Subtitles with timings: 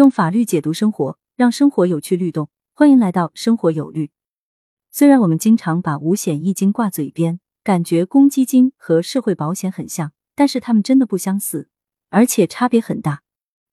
[0.00, 2.48] 用法律解读生活，让生活有趣律动。
[2.72, 4.10] 欢迎来到生活有律。
[4.90, 11.68] 虽然我们经常把五险一金挂嘴边，感觉公积金和社会保险很像，但是它们真的不相似，
[12.08, 13.20] 而且差别很大。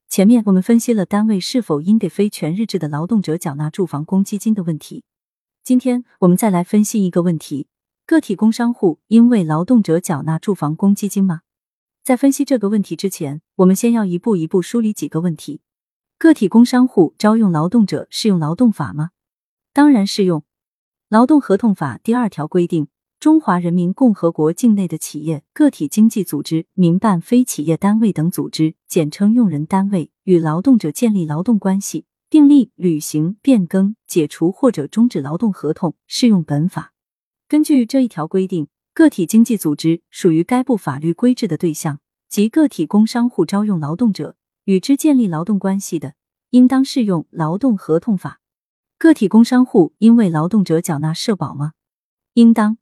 [0.09, 5.05] 前面我们分析了单位是否应给非全日制的劳动者缴纳住房公积金的问题，
[5.63, 7.67] 今天我们再来分析一个问题：
[8.05, 11.43] 个体工商户应为劳动者缴纳住房公积金吗？
[12.03, 15.61] 在分析这个问题之前，我们先要一步一步梳理几个问题。
[16.19, 19.11] 个体工商户招用劳动者适用劳动法吗？
[19.71, 20.43] 当然适用。
[21.09, 22.87] 劳动合同法第二条规定，
[23.19, 36.93] 中华人民共和国境内的企业、个体经济组织、民办非企业单位等组织（简称用人单位）与劳动者建立劳动关系，订立、履行、变更、解除或者终止劳动合同，适用本法。
[37.47, 38.69] 根据这一条规定。
[38.95, 44.35] 个体经济组织属于该部法律规制的对象，即个体工商户招用劳动者
[44.67, 46.15] 与之建立劳动关系的，
[46.49, 48.41] 应当适用劳动合同法。
[48.97, 51.71] 个体工商户应为劳动者缴纳社保吗？
[52.33, 52.77] 应当，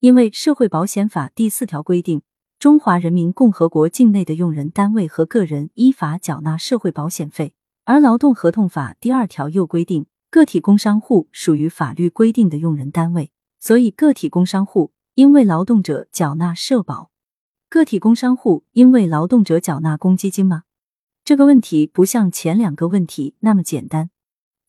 [0.00, 2.22] 因为社会保险法第四条规定，
[2.58, 7.52] 中华人民共和国境内的用人单位和个人依法缴纳社会保险费，
[7.84, 14.92] 而劳动合同法第二条又规定，个体工商户属于法律规定的用人单位，所以个体工商户。
[15.14, 17.10] 应为劳动者缴纳社保，
[17.68, 20.62] 个体工商户应为劳动者缴纳公积金吗？
[21.28, 24.08] 这个问题不像前两个问题那么简单。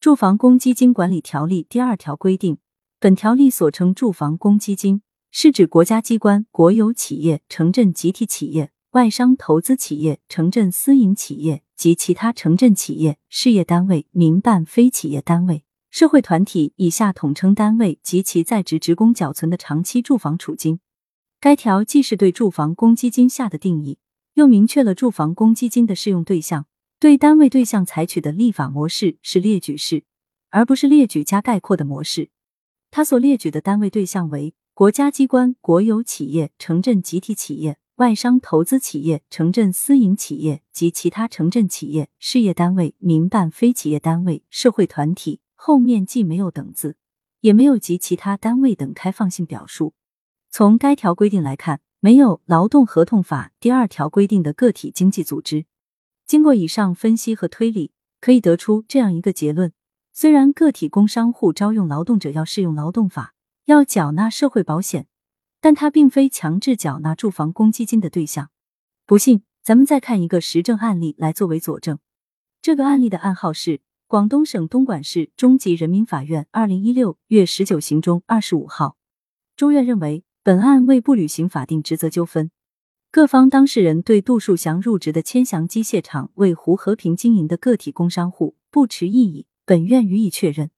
[0.01, 2.57] 住房公积金管理条例第二条规定，
[2.99, 5.01] 本条例所称住房公积金，
[5.31, 15.63] 是指国家机关、国有企业、城镇集体企业、外商投资企业、城镇私营企业及其他城镇企业、事业单位、民办非企业单位。
[15.89, 20.81] 社会团体以下统称单位及其在职职工缴存的长期住房储金。
[21.39, 23.97] 该条既是对住房公积金下的定义，
[24.39, 26.65] 又明确了住房公积金的适用对象。
[26.97, 30.05] 对单位对象采取的立法模式是列举式，
[30.49, 32.29] 而不是列举加概括的模式。
[32.89, 45.41] 他所列举的单位对象为国家机关、国有企业、城镇集体企业、外商投资企业、城镇私营企业及其他城镇企业、事业单位、民办非企业单位、社会团体。
[45.53, 46.95] 后面既没有等字，
[47.41, 49.93] 也没有及其他单位等开放性表述。
[50.49, 55.65] 从该条规定来看，没有劳动合同法第二条规定的个体经济组织。
[56.25, 59.73] 经过以上分析和推理，可以得出这样一个结论：
[60.13, 63.33] 虽然个体工商户招用劳动者要适用劳动法，
[63.65, 65.07] 要缴纳社会保险，
[65.59, 68.49] 但它并非强制缴纳住房公积金的对象。
[69.05, 71.99] 不信，咱们再看一个实证案例来作为佐证。
[72.61, 73.81] 这个案例的案号是。
[74.09, 78.97] 广东省东莞市中级人民法院二零一六月十九行中二十五号，
[79.55, 82.49] 中院认为本案为不履行法定职责纠纷，
[83.11, 90.71] 各方当事人对杜树祥入职的千祥机械厂为胡和平经营的个体工商户不持异议，本院予以确认。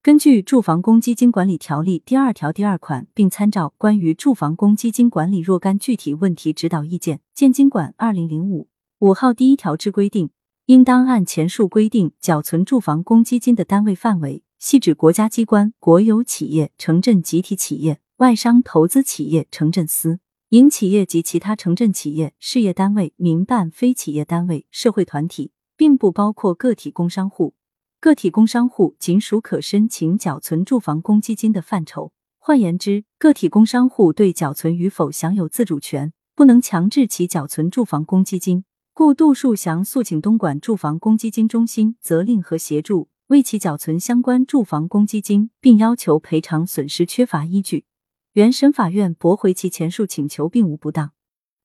[0.00, 8.68] 根据《住房公积金管理条例》第二条第二款，并参照《关于住房公积金管理若干具体问题指导意见》（建金管二零零五
[9.00, 10.30] 五号）第一条之规定。
[10.66, 20.20] 应当按前述规定缴存住房公积金的单位范围，系指国家机关、国有企业、城镇集体企业、外商投资企业、城镇私
[20.50, 27.54] 营企业及其他城镇企业、事业单位、民办非企业单位、社会团体，并不包括个体工商户。
[27.98, 32.12] 个体工商户仅属可申请缴存住房公积金的范畴。
[32.38, 38.64] 换言之，个体工商户对缴存与否享有自主权，不能强制其缴存住房公积金。
[38.92, 47.86] 故杜树祥诉请东莞住房公积金中心责令和协助为其缴存相关住房公积金，并要求赔偿损失缺乏依据，
[48.32, 51.12] 原审法院驳回其前述请求并无不当。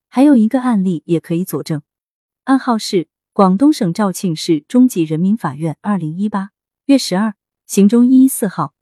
[0.08, 1.82] 还有一个案例也可以佐证，
[2.46, 6.52] 案号是广东省肇庆市中级人民法院二零一八
[6.86, 8.74] 月十二行中一一四号，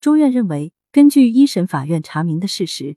[0.00, 2.96] 中院认为，根据一审法院查明的事实，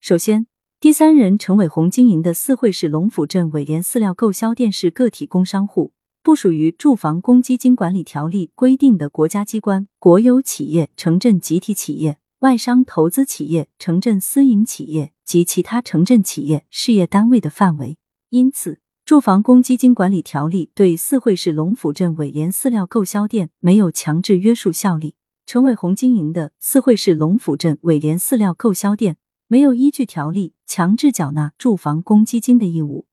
[0.00, 0.46] 首先。
[0.80, 17.96] 第三人陈伟红经营的四惠市龙府镇伟联饲料购销店是个体工商户，不属于住房公积金管理条例规定的国家机关、国有企业、城镇集体企业、外商投资企业、城镇私营企业及其他城镇企业、事业单位的范围。
[18.28, 25.14] 因此，住房公积金管理条例对四会市龙府镇伟联饲料购销店没有强制约束效力。
[25.46, 29.16] 陈伟红经营的四会市龙府镇伟联饲料购销店。
[29.46, 33.06] 没有依据条例强制缴纳住房公积金的义务。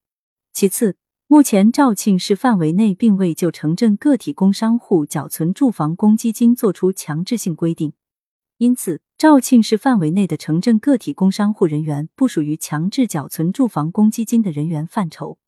[0.51, 0.97] 其次，
[1.27, 7.93] 目前肇庆市范围内并未就城镇个体工商户缴存住房公积金作出强制性规定，
[8.61, 15.39] 因此，肇庆市范围内的城镇个体工商户人员不属于强制缴存住房公积金的人员范畴。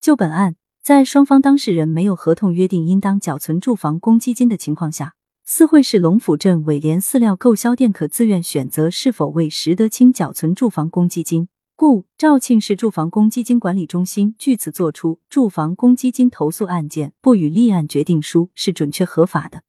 [0.00, 5.14] 就本案，在双方当事人没有合同约定应当缴存住房公积金的情况下，
[5.44, 11.48] 四会市龙府镇伟联饲料购销店可自愿选择是否为石德清缴存住房公积金。
[11.76, 19.64] 故肇庆市住房公积金管理中心据此作出住房公积金投诉案件不予立案决定书是准确合法的。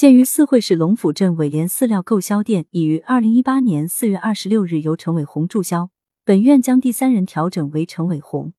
[0.00, 5.90] 鉴于四惠市龙府镇伟联饲料购销店已于二零一八年四月二十六日由陈伟红注销，
[6.24, 8.54] 本院将第三人调整为陈伟红。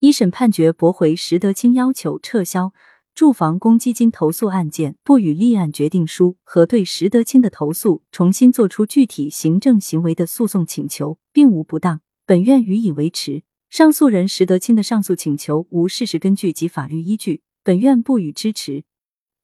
[0.00, 2.72] 一审判决驳回石德清要求撤销
[3.14, 12.00] 住房公积金投诉案件不予立案决定书和对石德清的投诉重新作出具体行政行为的诉讼请求，并无不当。
[12.24, 18.84] 本院予以维持，上诉人石德清的上诉请求无事实根据及法律依据，本院不予支持。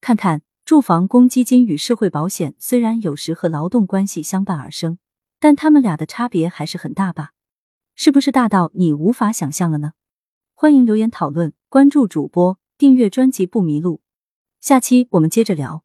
[0.00, 4.96] 看看住房公积金与社会保险，虽然有时和劳动关系相伴而生，
[5.38, 7.32] 但他们俩的差别还是很大吧？
[7.94, 9.92] 是不是大到你无法想象了呢？
[10.54, 14.00] 欢迎留言讨论，关注主播，订阅专辑不迷路。
[14.58, 15.84] 下期我们接着聊。